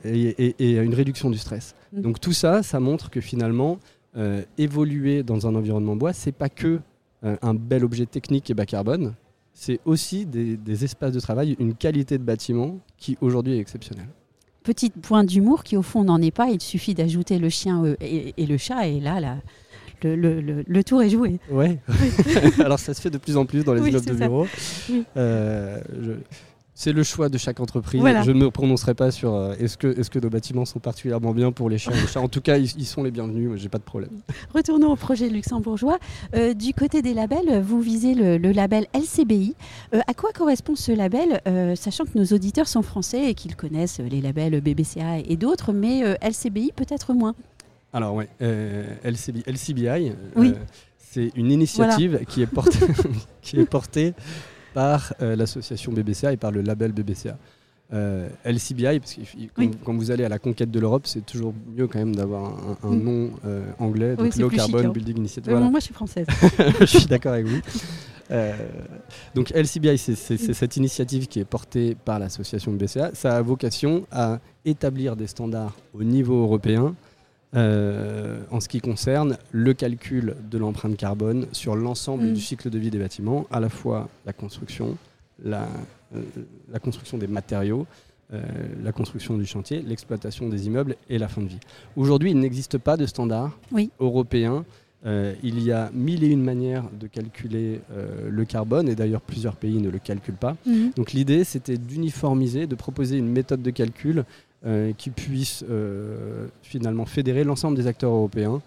et, 0.04 0.56
une 0.60 0.96
réduction 0.96 1.30
du 1.30 1.38
stress. 1.38 1.76
Mmh. 1.94 2.02
Donc 2.02 2.20
tout 2.20 2.34
ça, 2.34 2.64
ça 2.64 2.80
montre 2.80 3.12
que 3.12 3.22
finalement, 3.22 3.78
évoluer 4.58 5.22
dans 5.22 5.46
un 5.48 5.54
environnement 5.54 5.96
bois, 5.96 6.12
c'est 6.12 6.34
pas 6.34 6.50
que 6.50 6.80
un 7.22 7.54
bel 7.54 7.86
objet 7.86 8.08
technique 8.08 8.50
et 8.50 8.54
bas 8.54 8.66
carbone, 8.66 9.14
c'est 9.54 9.80
aussi 9.86 10.26
des, 10.26 10.84
espaces 10.84 11.12
de 11.12 11.20
travail, 11.20 11.56
une 11.60 11.76
qualité 11.76 12.18
de 12.18 12.24
bâtiment 12.24 12.80
qui 12.98 13.18
aujourd'hui 13.22 13.54
est 13.54 13.60
exceptionnelle. 13.60 14.10
Petit 14.64 14.90
point 14.90 15.24
d'humour 15.24 15.64
qui 15.64 15.78
au 15.78 15.82
fond 15.82 16.04
n'en 16.04 16.22
est 16.22 16.32
pas, 16.32 16.50
il 16.50 16.62
suffit 16.62 16.94
d'ajouter 16.94 17.40
le 17.40 17.50
chien 17.50 17.84
euh, 17.84 17.96
et, 18.00 18.46
le 18.46 18.58
chat 18.58 18.88
et 18.88 19.00
là, 19.00 19.20
là 19.20 19.38
le, 20.04 20.82
tour 20.84 21.02
est 21.02 21.10
joué. 21.10 21.40
Ouais. 21.52 21.80
Alors 22.60 22.80
ça 22.80 22.94
se 22.94 23.02
fait 23.02 23.10
de 23.10 23.18
plus 23.18 23.36
en 23.38 23.46
plus 23.46 23.64
dans 23.64 23.74
les 23.74 23.88
immeubles 23.90 24.06
de 24.06 24.14
bureau. 24.14 24.48
Euh, 25.18 25.80
c'est 26.80 26.94
le 26.94 27.04
choix 27.04 27.28
de 27.28 27.38
chaque 27.38 27.60
entreprise. 27.60 28.02
Je 28.24 28.32
ne 28.32 28.40
me 28.40 28.50
prononcerai 28.52 28.94
pas 28.94 29.12
sur 29.12 29.34
euh, 29.34 29.54
est-ce 29.60 29.78
que, 29.78 29.88
est 30.00 30.10
que 30.10 30.18
nos 30.18 30.30
bâtiments 30.30 30.64
sont 30.64 30.80
particulièrement 30.80 31.34
bien 31.34 31.52
pour 31.52 31.70
les 31.70 31.78
chiens 31.78 31.92
les 31.92 32.08
chats. 32.08 32.22
En 32.22 32.30
tout 32.30 32.40
cas, 32.40 32.56
ils, 32.56 32.86
sont 32.86 33.04
les 33.04 33.12
bienvenus, 33.12 33.52
j'ai 33.60 33.68
pas 33.68 33.80
de 33.80 33.84
problème. 33.84 34.12
Retournons 34.56 34.94
au 34.94 34.96
projet 34.96 35.28
luxembourgeois. 35.28 36.00
Euh, 36.36 36.54
du 36.54 36.74
côté 36.74 37.02
des 37.02 37.14
labels, 37.14 37.60
vous 37.60 37.82
visez 37.82 38.16
le, 38.16 38.38
label 38.54 38.88
LCBI. 38.94 39.56
Euh, 39.94 40.00
à 40.08 40.14
quoi 40.14 40.32
correspond 40.32 40.78
ce 40.78 40.94
label, 40.94 41.42
sachant 41.76 42.06
que 42.06 42.18
nos 42.18 42.28
auditeurs 42.28 42.70
sont 42.70 42.82
français 42.82 43.30
et 43.30 43.34
qu'ils 43.34 43.58
connaissent 43.58 44.00
les 44.00 44.22
labels 44.22 44.62
BBCA 44.62 45.18
et 45.18 45.36
d'autres, 45.36 45.74
mais 45.74 46.18
LCBI 46.22 46.72
peut-être 46.74 47.14
moins 47.14 47.36
Alors 47.92 48.16
oui, 48.16 48.24
LCBI, 48.40 49.44
LCBI 49.46 50.14
c'est 50.98 51.32
une 51.36 51.52
initiative 51.52 52.22
qui, 52.30 52.42
est 52.44 52.48
portée, 52.48 52.80
qui 53.42 53.60
est 53.60 53.66
portée 53.66 54.14
par 54.74 55.14
euh, 55.22 55.36
l'association 55.36 55.92
BBCA 55.92 56.34
et 56.34 56.38
par 56.38 56.52
le 56.52 56.62
label 56.62 56.92
BBCA. 56.92 57.38
Euh, 57.92 58.30
LCBI, 58.46 59.00
parce 59.00 59.16
que 59.16 59.22
quand, 59.84 59.96
vous 59.96 60.12
allez 60.12 60.24
à 60.24 60.30
la 60.30 60.38
conquête 60.38 60.70
de 60.70 60.80
l'Europe, 60.80 61.08
c'est 61.08 61.26
toujours 61.26 61.54
mieux 61.76 61.88
quand 61.88 61.98
même 61.98 62.16
d'avoir 62.16 62.54
un, 62.84 62.96
nom 62.96 63.32
euh, 63.46 63.64
anglais, 63.80 64.16
donc 64.16 64.36
Low 64.36 64.50
Carbon 64.50 64.86
hein. 64.86 64.90
Building 64.90 65.18
Initiative. 65.18 65.54
Moi, 65.54 65.80
je 65.80 65.86
suis 65.86 65.94
française. 65.94 66.28
je 66.82 66.86
suis 66.86 67.08
d'accord 67.08 67.34
avec 67.34 67.48
vous. 67.48 67.60
donc 69.34 69.50
LCBI, 69.56 69.98
c'est 69.98 70.16
cette 70.16 70.78
initiative 70.78 71.28
qui 71.28 71.40
est 71.40 71.46
portée 71.46 71.96
par 72.06 72.20
l'association 72.20 72.72
BBCA. 72.72 73.12
Ça 73.14 73.36
a 73.36 73.42
vocation 73.42 74.06
à 74.12 74.40
établir 74.66 75.16
des 75.16 75.26
standards 75.26 75.76
au 75.96 76.04
niveau 76.04 76.44
européen 76.44 76.94
euh, 77.56 78.42
en 78.52 78.60
ce 78.60 78.68
qui 78.68 78.80
concerne 78.80 79.38
le 79.52 79.74
calcul 79.74 80.36
de 80.52 80.58
l'empreinte 80.60 80.96
carbone 80.96 81.48
sur 81.52 81.76
l'ensemble 81.76 82.26
mm. 82.26 82.34
du 82.34 82.42
cycle 82.42 82.70
de 82.70 82.78
vie 82.78 82.92
des 82.92 83.00
bâtiments, 83.00 83.48
à 83.50 83.60
la 83.60 83.70
fois 83.70 84.08
la 84.28 84.34
construction, 84.34 84.98
la, 85.44 85.68
euh, 86.16 86.22
la 86.72 86.78
construction 86.78 87.18
des 87.18 87.26
matériaux, 87.26 87.88
euh, 88.34 88.44
la 88.84 88.92
construction 88.92 89.36
du 89.36 89.48
chantier, 89.48 89.82
l'exploitation 89.82 90.48
des 90.48 90.68
immeubles 90.68 90.96
et 91.10 91.18
la 91.18 91.28
fin 91.28 91.42
de 91.42 91.48
vie. 91.48 91.60
Aujourd'hui, 91.96 92.30
il 92.30 92.40
n'existe 92.40 92.78
pas 92.78 92.98
de 92.98 93.08
standard 93.08 93.58
européen. 94.00 94.64
il 95.42 95.64
y 95.64 95.72
a 95.72 95.90
mille 95.92 96.24
et 96.24 96.28
une 96.28 96.44
manières 96.44 96.84
de 97.00 97.08
calculer 97.08 97.82
le 98.30 98.46
carbone, 98.46 98.90
et 98.90 98.96
d'ailleurs 98.96 99.22
plusieurs 99.22 99.56
pays 99.56 99.82
ne 99.82 99.90
le 99.90 99.98
calculent 99.98 100.36
pas. 100.36 100.56
Mm. 100.68 100.90
Donc 100.96 101.14
l'idée, 101.14 101.44
c'était 101.46 101.78
d'uniformiser, 101.80 102.68
de 102.68 102.76
proposer 102.76 103.18
une 103.18 103.32
méthode 103.32 103.64
de 103.64 103.72
calcul 103.72 104.24
qui 104.98 105.10
puisse 105.10 105.64
euh, 105.70 106.48
finalement 106.62 107.06
fédérer 107.06 107.44
l'ensemble 107.44 107.78
des 107.78 107.88
acteurs 107.88 108.12
européens 108.12 108.62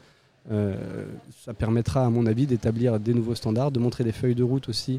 ça 1.45 1.55
permettra, 1.57 2.05
à 2.05 2.11
mon 2.11 2.27
avis, 2.27 2.49
d'établir 2.49 2.99
des 2.99 3.15
nouveaux 3.15 3.37
standards, 3.37 3.71
de 3.71 3.79
montrer 3.79 4.03
des 4.03 4.11
feuilles 4.11 4.35
de 4.35 4.43
route 4.43 4.69
aussi 4.69 4.99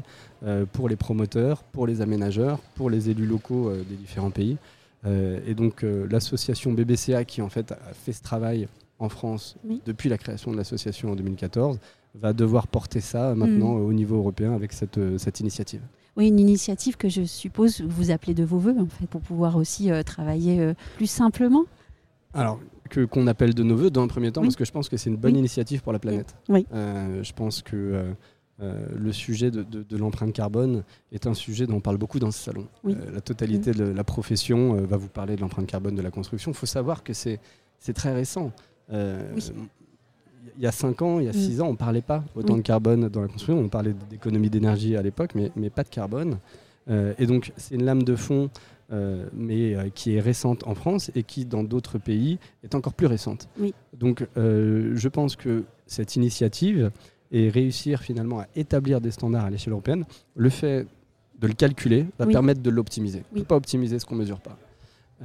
pour 0.72 0.88
les 0.88 0.96
promoteurs, 0.96 1.62
pour 1.64 1.86
les 1.86 2.00
aménageurs, 2.00 2.60
pour 2.74 2.88
les 2.88 3.10
élus 3.10 3.26
locaux 3.26 3.70
des 3.70 3.96
différents 3.96 4.30
pays. 4.30 4.56
et 5.04 5.54
donc 5.54 5.84
l'association 6.10 6.72
BBCA, 6.72 7.26
qui 7.26 7.42
en 7.42 7.50
fait 7.50 7.72
a 7.72 7.92
fait 7.92 8.14
ce 8.14 8.22
travail 8.22 8.68
en 8.98 9.10
France 9.10 9.56
depuis 9.84 10.08
la 10.08 10.16
création 10.16 10.50
de 10.50 10.56
l'association 10.56 11.12
en 11.12 11.14
2014, 11.14 11.78
va 12.14 12.32
devoir 12.32 12.66
porter 12.66 13.02
ça 13.02 13.34
maintenant 13.34 13.74
mm. 13.74 13.84
au 13.84 13.92
niveau 13.92 14.16
européen 14.16 14.54
avec 14.54 14.72
cette, 14.72 14.98
cette 15.18 15.40
initiative. 15.40 15.82
Oui, 16.16 16.28
une 16.28 16.38
initiative 16.38 16.96
que 16.96 17.08
je 17.08 17.24
suppose 17.24 17.80
vous 17.80 18.10
appelez 18.10 18.34
de 18.34 18.44
vos 18.44 18.58
voeux, 18.58 18.76
en 18.78 18.86
fait, 18.86 19.06
pour 19.06 19.20
pouvoir 19.20 19.56
aussi 19.56 19.90
euh, 19.90 20.02
travailler 20.02 20.60
euh, 20.60 20.74
plus 20.96 21.10
simplement. 21.10 21.64
Alors, 22.32 22.60
que, 22.90 23.04
qu'on 23.04 23.26
appelle 23.26 23.54
de 23.54 23.62
nos 23.62 23.76
voeux 23.76 23.90
dans 23.90 24.02
un 24.02 24.08
premier 24.08 24.30
temps, 24.30 24.42
parce 24.42 24.56
que 24.56 24.64
je 24.64 24.72
pense 24.72 24.88
que 24.88 24.96
c'est 24.96 25.10
une 25.10 25.16
bonne 25.16 25.36
initiative 25.36 25.82
pour 25.82 25.92
la 25.92 25.98
planète. 25.98 26.36
Oui. 26.48 26.66
Euh, 26.72 27.22
je 27.22 27.32
pense 27.32 27.62
que 27.62 28.14
le 28.60 29.12
sujet 29.12 29.50
de, 29.50 29.96
l'empreinte 29.96 30.32
carbone 30.32 30.84
est 31.12 31.26
un 31.26 31.34
sujet 31.34 31.66
dont 31.66 31.76
on 31.76 31.80
parle 31.80 31.98
beaucoup 31.98 32.18
dans 32.18 32.30
ce 32.30 32.38
salon. 32.38 32.66
la 32.84 33.20
totalité 33.20 33.72
de 33.72 33.84
la 33.84 34.04
profession 34.04 34.74
va 34.84 34.96
vous 34.96 35.08
parler 35.08 35.36
de 35.36 35.40
l'empreinte 35.40 35.66
carbone 35.66 35.94
de 35.94 36.02
la 36.02 36.10
construction. 36.10 36.50
Il 36.50 36.54
faut 36.54 36.66
savoir 36.66 37.02
que 37.02 37.12
c'est, 37.12 37.40
c'est 37.78 37.94
très 37.94 38.12
récent 38.12 38.52
il 40.56 40.62
y 40.62 40.66
a 40.66 40.72
5 40.72 41.02
ans, 41.02 41.20
il 41.20 41.26
y 41.26 41.28
a 41.28 41.32
6 41.32 41.56
mm. 41.58 41.62
ans, 41.62 41.66
on 41.68 41.72
ne 41.72 41.76
parlait 41.76 42.02
pas 42.02 42.24
autant 42.34 42.56
de 42.56 42.62
carbone 42.62 43.08
dans 43.08 43.20
la 43.22 43.28
construction. 43.28 43.58
On 43.58 43.68
parlait 43.68 43.94
d'économie 44.10 44.50
d'énergie 44.50 44.96
à 44.96 45.02
l'époque, 45.02 45.30
mais, 45.34 45.50
mais, 45.56 45.70
pas 45.70 45.82
de 45.82 45.88
carbone. 45.88 46.38
Euh, 46.90 47.14
et 47.18 47.26
donc, 47.26 47.52
c'est 47.56 47.74
une 47.74 47.84
lame 47.84 48.02
de 48.02 48.16
fond, 48.16 48.50
euh, 48.92 49.26
mais 49.32 49.74
euh, 49.74 49.88
qui 49.94 50.14
est 50.14 50.20
récente 50.20 50.66
en 50.66 50.74
France 50.74 51.10
et 51.14 51.22
qui, 51.22 51.44
dans 51.44 51.64
d'autres 51.64 51.98
pays, 51.98 52.38
est 52.62 52.74
encore 52.74 52.94
plus 52.94 53.06
récente. 53.06 53.48
Donc, 53.98 54.26
je 54.36 55.08
pense 55.08 55.36
que 55.36 55.64
cette 55.86 56.16
initiative 56.16 56.90
et 57.32 57.48
réussir 57.48 58.00
finalement 58.00 58.40
à 58.40 58.46
établir 58.54 59.00
des 59.00 59.10
standards 59.10 59.46
à 59.46 59.50
l'échelle 59.50 59.72
européenne, 59.72 60.04
le 60.36 60.50
fait 60.50 60.86
de 61.40 61.46
le 61.48 61.54
calculer 61.54 62.06
va 62.18 62.26
permettre 62.26 62.62
de 62.62 62.70
l'optimiser. 62.70 63.22
On 63.32 63.36
ne 63.36 63.40
peut 63.40 63.46
pas 63.46 63.56
optimiser 63.56 63.98
ce 63.98 64.06
qu'on 64.06 64.14
ne 64.14 64.20
mesure 64.20 64.40
pas. 64.40 64.56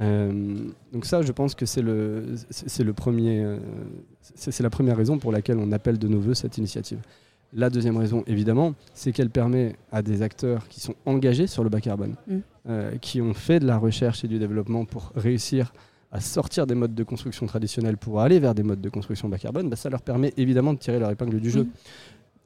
Euh, 0.00 0.56
donc 0.92 1.04
ça, 1.04 1.22
je 1.22 1.32
pense 1.32 1.54
que 1.54 1.66
c'est 1.66 1.82
le, 1.82 2.34
c'est 2.50 2.84
le 2.84 2.92
premier, 2.92 3.42
euh, 3.42 3.58
c'est 4.34 4.62
la 4.62 4.70
première 4.70 4.96
raison 4.96 5.18
pour 5.18 5.32
laquelle 5.32 5.58
on 5.58 5.72
appelle 5.72 5.98
de 5.98 6.08
nos 6.08 6.20
voeux 6.20 6.34
cette 6.34 6.58
initiative. 6.58 7.00
La 7.52 7.68
deuxième 7.68 7.96
raison, 7.96 8.22
évidemment, 8.28 8.74
c'est 8.94 9.12
qu'elle 9.12 9.30
permet 9.30 9.74
à 9.90 10.02
des 10.02 10.22
acteurs 10.22 10.68
qui 10.68 10.80
sont 10.80 10.94
engagés 11.04 11.48
sur 11.48 11.64
le 11.64 11.68
bas 11.68 11.80
carbone, 11.80 12.14
mm. 12.28 12.38
euh, 12.68 12.96
qui 12.98 13.20
ont 13.20 13.34
fait 13.34 13.58
de 13.58 13.66
la 13.66 13.76
recherche 13.76 14.24
et 14.24 14.28
du 14.28 14.38
développement 14.38 14.84
pour 14.84 15.12
réussir 15.16 15.72
à 16.12 16.20
sortir 16.20 16.66
des 16.66 16.74
modes 16.74 16.94
de 16.94 17.04
construction 17.04 17.46
traditionnels 17.46 17.96
pour 17.96 18.20
aller 18.20 18.38
vers 18.38 18.54
des 18.54 18.62
modes 18.62 18.80
de 18.80 18.88
construction 18.88 19.28
bas 19.28 19.38
carbone, 19.38 19.68
bah, 19.68 19.76
ça 19.76 19.90
leur 19.90 20.02
permet 20.02 20.32
évidemment 20.36 20.72
de 20.74 20.78
tirer 20.78 20.98
leur 20.98 21.10
épingle 21.10 21.40
du 21.40 21.50
jeu 21.50 21.66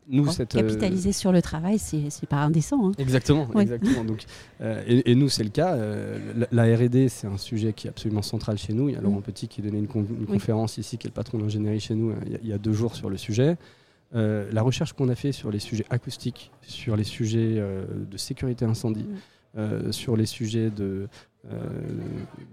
nous, 0.08 0.30
cette, 0.30 0.54
euh, 0.54 0.60
capitaliser 0.60 1.12
sur 1.12 1.32
le 1.32 1.40
travail, 1.40 1.78
c'est 1.78 2.26
pas 2.28 2.42
indécent. 2.42 2.88
Hein. 2.88 2.92
Exactement, 2.98 3.48
exactement. 3.60 4.04
Donc, 4.04 4.24
euh, 4.60 4.82
et, 4.86 5.14
nous, 5.14 5.28
c'est 5.28 5.44
le 5.44 5.50
cas. 5.50 5.74
Euh, 5.74 6.44
la, 6.52 6.64
R&D, 6.64 7.08
c'est 7.08 7.26
un 7.26 7.38
sujet 7.38 7.72
qui 7.72 7.86
est 7.86 7.90
absolument 7.90 8.22
central 8.22 8.58
chez 8.58 8.72
nous. 8.72 8.88
Il 8.88 8.94
y 8.94 8.98
a 8.98 9.00
Laurent 9.00 9.18
mm. 9.18 9.22
Petit 9.22 9.48
qui 9.48 9.62
donnait 9.62 9.78
une, 9.78 9.88
conférence 10.26 10.78
ici, 10.78 10.98
qui 10.98 11.06
est 11.06 11.10
le 11.10 11.14
patron 11.14 11.38
d'ingénierie 11.38 11.80
chez 11.80 11.94
nous, 11.94 12.12
il 12.42 12.48
y, 12.48 12.52
a, 12.52 12.58
deux 12.58 12.72
jours 12.72 12.94
sur 12.94 13.08
le 13.08 13.16
sujet. 13.16 13.56
la 14.12 14.62
recherche 14.62 14.92
qu'on 14.92 15.08
a 15.08 15.14
fait 15.14 15.32
sur 15.32 15.50
les 15.50 15.58
sujets 15.58 15.86
acoustiques, 15.90 16.50
sur 16.62 16.96
les 16.96 17.04
sujets 17.04 17.62
de 18.10 18.16
sécurité 18.16 18.64
incendie, 18.64 19.06
mm. 19.56 19.92
sur 19.92 20.16
les 20.16 20.26
sujets 20.26 20.70
de 20.70 21.08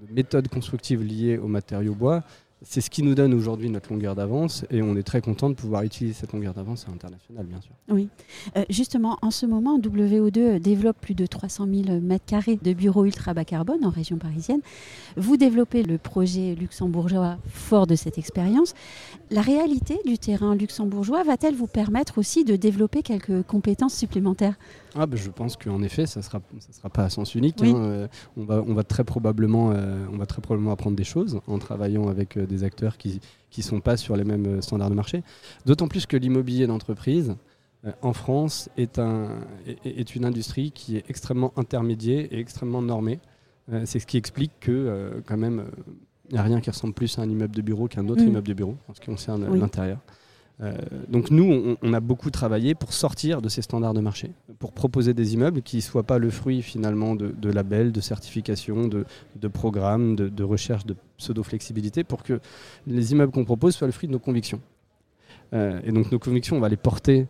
méthodes 0.10 0.48
constructives 0.48 1.04
liées 1.04 1.38
aux 1.38 1.48
matériaux 1.48 1.96
bois, 1.96 2.24
c'est 2.64 2.82
ce 2.82 2.90
qui 2.92 3.02
nous 3.02 3.16
donne 3.16 3.34
aujourd'hui 3.34 3.70
notre 3.70 3.92
longueur 3.92 4.14
d'avance 4.14 4.66
et 4.70 4.82
on 4.84 4.96
est 4.96 5.04
très 5.04 5.22
content 5.22 5.50
de 5.50 5.56
pouvoir 5.56 5.84
utiliser 5.84 6.14
cette 6.14 6.32
longueur 6.32 6.54
d'avance 6.54 6.86
à 6.88 6.92
l'international, 6.92 7.46
bien 7.46 7.60
sûr. 7.60 7.72
Oui. 7.90 8.08
Euh, 8.56 8.64
justement, 8.70 9.18
en 9.24 9.32
ce 9.32 9.48
moment, 9.48 9.80
WO2 9.80 10.60
développe 10.60 10.98
plus 11.02 11.16
de 11.16 11.26
300 11.26 11.66
000 11.66 12.00
m2 12.00 12.62
de 12.62 12.74
bureaux 12.74 13.06
ultra 13.06 13.34
bas 13.34 13.46
carbone 13.46 13.84
en 13.84 13.90
région 13.90 14.18
parisienne. 14.18 14.62
Vous 15.18 15.38
développez 15.38 15.82
le 15.82 15.98
projet 15.98 16.54
luxembourgeois 16.54 17.38
fort 17.48 17.88
de 17.88 17.96
cette 17.96 18.20
expérience. 18.20 18.76
La 19.32 19.42
réalité 19.42 20.00
du 20.06 20.20
terrain 20.20 20.56
luxembourgeois 20.56 21.24
va-t-elle 21.24 21.56
vous 21.56 21.68
permettre 21.68 22.20
aussi 22.20 22.44
de 22.44 22.56
développer 22.56 23.02
quelques 23.02 23.42
compétences 23.44 23.96
supplémentaires? 23.96 24.56
Ah, 24.96 25.06
bah, 25.06 25.18
je 25.18 25.30
pense 25.30 25.56
qu'en 25.56 25.82
effet, 25.82 26.06
ça 26.06 26.20
ne 26.20 26.24
sera, 26.24 26.42
ça 26.60 26.74
sera 26.74 26.90
pas 26.90 27.04
à 27.04 27.10
sens 27.10 27.36
unique. 27.36 27.62
Hein. 27.62 27.76
Euh, 27.76 28.08
on, 28.36 28.44
va, 28.44 28.64
on, 28.66 28.74
va 28.74 28.84
très 28.84 29.04
probablement, 29.04 29.72
euh, 29.72 30.06
on 30.12 30.18
va 30.18 30.26
très 30.26 30.42
probablement 30.42 30.72
apprendre 30.72 30.96
des 30.96 31.04
choses 31.04 31.40
en 31.48 31.60
travaillant 31.60 32.08
avec 32.08 32.38
euh, 32.38 32.46
des 32.46 32.64
acteurs 32.64 32.98
qui 32.98 33.22
ne 33.58 33.64
sont 33.64 33.80
pas 33.80 33.98
sur 33.98 34.16
les 34.16 34.24
mêmes 34.24 34.62
standards 34.62 34.90
de 34.90 34.96
marché. 34.96 35.24
D'autant 35.66 35.88
plus 35.88 36.06
que 36.06 36.18
l'immobilier 36.18 36.68
d'entreprise, 36.68 37.36
en 38.04 38.14
France, 38.14 38.70
est, 38.78 39.00
un, 39.00 39.40
est, 39.66 40.16
une 40.16 40.24
industrie 40.24 40.72
qui 40.72 40.98
est 40.98 41.10
extrêmement 41.10 41.52
intermédiaire 41.56 42.28
et 42.30 42.40
extrêmement 42.40 42.84
normée. 42.84 43.20
C'est 43.86 43.98
ce 43.98 44.06
qui 44.06 44.18
explique 44.18 44.52
que, 44.60 45.24
quand 45.26 45.38
même, 45.38 45.66
il 46.30 46.34
n'y 46.34 46.40
a 46.40 46.44
rien 46.44 46.62
qui 46.62 46.70
ressemble 46.70 46.94
plus 46.94 47.18
à 47.18 47.24
un 47.24 47.30
immeuble 47.30 47.56
de 47.56 47.62
bureau 47.64 47.88
qu'un 47.88 48.08
autre 48.08 48.22
mm. 48.22 48.28
immeuble 48.28 48.48
de 48.48 48.54
bureau 48.54 48.78
en 48.88 48.94
ce 48.94 49.00
qui 49.02 49.08
concerne 49.08 49.58
l'intérieur. 49.58 49.98
Euh, 50.62 50.74
donc 51.08 51.32
nous, 51.32 51.76
on, 51.82 51.94
a 51.94 52.00
beaucoup 52.00 52.30
travaillé 52.30 52.76
pour 52.76 52.94
sortir 52.94 53.42
de 53.42 53.50
ces 53.50 53.62
standards 53.62 53.94
de 53.94 54.02
marché, 54.02 54.32
pour 54.60 54.74
proposer 54.74 55.14
des 55.14 55.34
immeubles 55.34 55.62
qui 55.62 55.78
ne 55.78 55.82
soient 55.82 56.04
pas 56.04 56.20
le 56.20 56.30
fruit 56.30 56.62
finalement 56.62 57.16
de, 57.16 57.50
labels, 57.50 57.92
de 57.92 58.02
certifications, 58.02 58.88
de, 58.88 59.48
programmes, 59.48 60.16
de, 60.16 60.44
recherche 60.44 60.86
de 60.86 60.96
pseudo-flexibilité, 61.18 62.04
pour 62.04 62.24
que 62.24 62.40
les 62.86 63.12
immeubles 63.12 63.32
qu'on 63.32 63.46
propose 63.46 63.76
soient 63.76 63.88
le 63.88 63.94
fruit 63.94 64.08
de 64.08 64.14
nos 64.14 64.20
convictions. 64.20 64.62
Euh, 65.54 65.82
et 65.84 65.92
donc 65.92 66.12
nos 66.12 66.20
convictions, 66.20 66.58
on 66.58 66.62
va 66.62 66.70
les 66.70 66.78
porter 66.78 67.28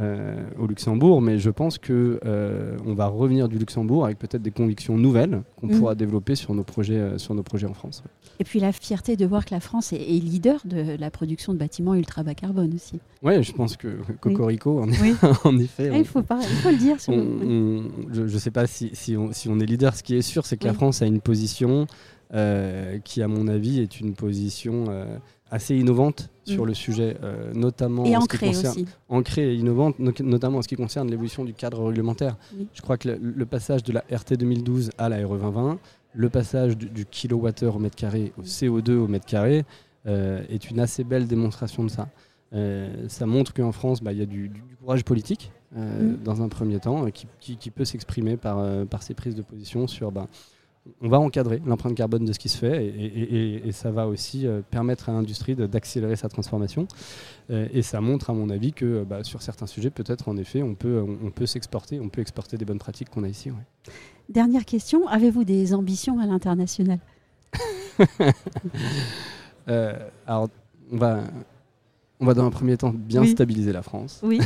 euh, 0.00 0.42
au 0.58 0.66
Luxembourg, 0.66 1.20
mais 1.20 1.38
je 1.38 1.50
pense 1.50 1.76
que 1.76 2.18
euh, 2.24 2.78
on 2.86 2.94
va 2.94 3.08
revenir 3.08 3.46
du 3.46 3.58
Luxembourg 3.58 4.06
avec 4.06 4.18
peut-être 4.18 4.40
des 4.40 4.50
convictions 4.50 4.96
nouvelles 4.96 5.42
qu'on 5.56 5.66
mm. 5.66 5.78
pourra 5.78 5.94
développer 5.94 6.34
sur 6.34 6.54
nos 6.54 6.62
projets, 6.62 6.96
euh, 6.96 7.18
sur 7.18 7.34
nos 7.34 7.42
projets 7.42 7.66
en 7.66 7.74
France. 7.74 8.02
Et 8.38 8.44
puis 8.44 8.58
la 8.58 8.72
fierté 8.72 9.16
de 9.16 9.26
voir 9.26 9.44
que 9.44 9.54
la 9.54 9.60
France 9.60 9.92
est, 9.92 9.98
leader 9.98 10.62
de 10.64 10.96
la 10.98 11.10
production 11.10 11.52
de 11.52 11.58
bâtiments 11.58 11.94
ultra 11.94 12.22
bas 12.22 12.34
carbone 12.34 12.72
aussi. 12.74 13.00
Oui, 13.22 13.42
je 13.42 13.52
pense 13.52 13.76
que 13.76 13.98
Cocorico, 14.20 14.80
en, 15.44 15.58
effet. 15.58 15.90
Ah, 15.92 15.98
il, 15.98 16.06
faut 16.06 16.20
le 16.20 16.78
dire. 16.78 16.96
je 16.98 18.22
ne 18.22 18.38
sais 18.38 18.50
pas 18.50 18.66
si, 18.66 19.16
on, 19.16 19.60
est 19.60 19.66
leader. 19.66 19.94
Ce 19.94 20.02
qui 20.02 20.14
est 20.14 20.22
sûr, 20.22 20.46
c'est 20.46 20.56
que 20.56 20.64
la 20.64 20.72
France 20.72 21.02
a 21.02 21.06
une 21.06 21.20
position 21.20 21.86
qui, 22.30 23.22
à 23.22 23.28
mon 23.28 23.46
avis, 23.46 23.80
est 23.80 24.00
une 24.00 24.14
position 24.14 24.86
assez 25.52 25.76
innovante 25.76 26.30
sur 26.44 26.64
mm. 26.64 26.66
le 26.66 26.74
sujet, 26.74 27.16
euh, 27.22 27.52
notamment 27.52 28.04
et 28.06 28.16
ancrée 28.16 28.48
aussi. 28.48 28.86
ancrée 29.10 29.52
et 29.52 29.54
innovante, 29.54 29.98
notamment 29.98 30.58
en 30.58 30.62
ce 30.62 30.68
qui 30.68 30.76
concerne 30.76 31.10
l'évolution 31.10 31.44
du 31.44 31.52
cadre 31.52 31.84
réglementaire. 31.84 32.36
Je 32.72 32.80
crois 32.80 32.96
que 32.96 33.08
le, 33.08 33.46
passage 33.46 33.84
de 33.84 33.92
la 33.92 34.02
RT 34.10 34.38
2012 34.38 34.90
à 34.96 35.10
la 35.10 35.24
RE 35.26 35.36
2020, 35.36 35.78
le 36.14 36.28
passage 36.30 36.76
du, 36.76 37.04
kilowattheure 37.04 37.76
au 37.76 37.78
mètre 37.78 37.96
carré 37.96 38.32
au 38.38 38.42
CO2 38.42 38.92
au 38.92 39.08
mètre 39.08 39.26
carré, 39.26 39.64
euh, 40.06 40.42
est 40.48 40.70
une 40.70 40.80
assez 40.80 41.04
belle 41.04 41.26
démonstration 41.26 41.84
de 41.84 41.90
ça. 41.90 42.08
Euh, 42.54 43.06
ça 43.08 43.26
montre 43.26 43.52
qu'en 43.52 43.72
France, 43.72 44.02
bah, 44.02 44.12
il 44.12 44.18
y 44.18 44.22
a 44.22 44.26
du, 44.26 44.50
courage 44.80 45.04
politique, 45.04 45.52
mm. 45.76 46.16
dans 46.24 46.40
un 46.40 46.48
premier 46.48 46.80
temps, 46.80 47.06
qui, 47.10 47.70
peut 47.70 47.84
s'exprimer 47.84 48.38
par, 48.38 48.86
par 48.86 49.02
ses 49.02 49.12
prises 49.12 49.34
de 49.34 49.42
position 49.42 49.86
sur 49.86 50.12
bah, 50.12 50.28
on 51.00 51.08
va 51.08 51.20
encadrer 51.20 51.62
l'empreinte 51.64 51.94
carbone 51.94 52.24
de 52.24 52.32
ce 52.32 52.38
qui 52.38 52.48
se 52.48 52.58
fait 52.58 52.84
et, 52.84 53.72
ça 53.72 53.90
va 53.90 54.06
aussi 54.08 54.46
euh, 54.46 54.62
permettre 54.68 55.08
à 55.08 55.12
l'industrie 55.12 55.54
d'accélérer 55.54 56.16
sa 56.16 56.28
transformation. 56.28 56.86
Euh, 57.50 57.68
et 57.72 57.82
ça 57.82 58.00
montre, 58.00 58.30
à 58.30 58.32
mon 58.32 58.50
avis, 58.50 58.72
que 58.72 59.04
bah, 59.04 59.24
sur 59.24 59.42
certains 59.42 59.66
sujets, 59.66 59.90
peut-être 59.90 60.28
en 60.28 60.36
effet, 60.36 60.62
on 60.62 60.74
peut, 60.74 61.00
on, 61.00 61.30
peut 61.30 61.46
s'exporter, 61.46 62.00
on 62.00 62.08
peut 62.08 62.20
exporter 62.20 62.56
des 62.56 62.64
bonnes 62.64 62.78
pratiques 62.78 63.10
qu'on 63.10 63.24
a 63.24 63.28
ici. 63.28 63.50
Dernière 64.28 64.64
question, 64.64 65.06
avez-vous 65.08 65.44
des 65.44 65.74
ambitions 65.74 66.18
à 66.18 66.26
l'international? 66.26 66.98
Euh, 69.68 69.92
Alors, 70.26 70.48
on 70.90 70.96
va, 70.96 71.20
on 72.22 72.24
va 72.24 72.34
dans 72.34 72.46
un 72.46 72.50
premier 72.50 72.76
temps 72.76 72.94
bien 72.94 73.26
stabiliser 73.26 73.72
la 73.72 73.82
France. 73.82 74.20
Oui. 74.22 74.40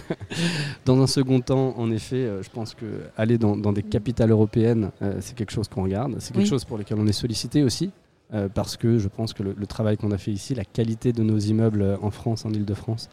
dans 0.86 1.00
un 1.00 1.06
second 1.06 1.40
temps, 1.40 1.78
en 1.78 1.90
effet, 1.90 2.16
euh, 2.16 2.42
je 2.42 2.48
pense 2.48 2.74
que 2.74 2.86
aller 3.18 3.36
dans, 3.36 3.54
des 3.72 3.82
capitales 3.82 4.30
européennes, 4.30 4.90
euh, 5.02 5.18
c'est 5.20 5.36
quelque 5.36 5.52
chose 5.52 5.68
qu'on 5.68 5.82
regarde. 5.82 6.16
C'est 6.18 6.34
quelque 6.34 6.48
chose 6.48 6.64
pour 6.64 6.78
lequel 6.78 6.98
on 6.98 7.06
est 7.06 7.12
sollicité 7.12 7.62
aussi. 7.62 7.90
Euh, 8.32 8.48
parce 8.48 8.78
que 8.78 8.98
je 8.98 9.08
pense 9.08 9.34
que 9.34 9.42
le, 9.42 9.66
travail 9.66 9.98
qu'on 9.98 10.10
a 10.10 10.16
fait 10.16 10.30
ici, 10.32 10.54
la 10.54 10.64
qualité 10.64 11.12
de 11.12 11.22
nos 11.22 11.38
immeubles 11.38 11.98
en 12.00 12.10
France, 12.10 12.46
en 12.46 12.50
Ile-de-France, 12.50 13.10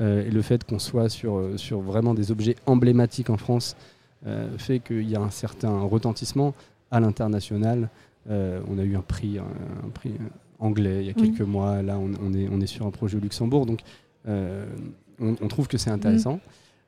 et 0.00 0.30
le 0.30 0.42
fait 0.42 0.64
qu'on 0.64 0.80
soit 0.80 1.08
sur, 1.08 1.40
sur 1.56 1.80
vraiment 1.80 2.14
des 2.14 2.32
objets 2.32 2.56
emblématiques 2.66 3.30
en 3.30 3.36
France, 3.36 3.76
fait 4.56 4.80
qu'il 4.80 5.08
y 5.08 5.14
a 5.14 5.20
un 5.20 5.30
certain 5.30 5.82
retentissement 5.82 6.52
à 6.90 6.98
l'international. 6.98 7.90
on 8.28 8.78
a 8.78 8.82
eu 8.82 8.96
un 8.96 9.02
prix, 9.02 9.38
un 9.38 9.90
prix 9.90 10.14
anglais 10.64 11.00
il 11.00 11.06
y 11.06 11.10
a 11.10 11.14
quelques 11.14 11.40
mois. 11.40 11.82
Là, 11.82 11.98
on, 11.98 12.32
est, 12.32 12.48
on 12.50 12.60
est 12.60 12.66
sur 12.66 12.86
un 12.86 12.90
projet 12.90 13.16
au 13.16 13.20
Luxembourg. 13.20 13.66
Donc, 13.66 13.80
euh, 14.28 14.66
on, 15.20 15.48
trouve 15.48 15.68
que 15.68 15.78
c'est 15.78 15.90
intéressant. 15.90 16.40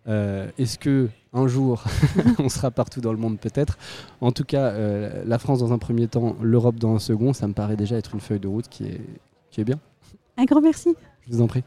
Euh, 0.09 0.49
est-ce 0.57 0.79
que 0.79 1.09
un 1.33 1.49
jour 1.49 1.85
on 2.39 2.49
sera 2.49 2.71
partout 2.71 3.01
dans 3.01 3.13
le 3.13 3.19
monde 3.19 3.39
peut-être? 3.39 3.79
En 4.21 4.33
tout 4.33 4.45
cas, 4.45 4.67
euh, 4.67 5.25
la 5.27 5.39
France 5.39 5.59
dans 5.59 5.73
un 5.73 5.79
premier 5.79 6.09
temps, 6.09 6.37
l'Europe 6.41 6.77
dans 6.77 6.95
un 6.95 6.99
second, 6.99 7.33
ça 7.33 7.47
me 7.47 7.53
paraît 7.53 7.77
déjà 7.77 7.97
être 7.97 8.15
une 8.15 8.21
feuille 8.21 8.41
de 8.41 8.49
route 8.49 8.69
qui 8.69 8.85
est, 8.85 9.01
qui 9.51 9.61
est 9.61 9.65
bien. 9.65 9.81
Un 10.37 10.45
grand 10.45 10.61
merci. 10.61 10.95
Je 11.27 11.33
vous 11.33 11.43
en 11.43 11.47
prie. 11.47 11.65